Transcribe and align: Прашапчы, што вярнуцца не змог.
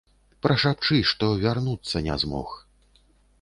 Прашапчы, 0.45 0.97
што 1.09 1.29
вярнуцца 1.43 2.03
не 2.09 2.17
змог. 2.25 2.57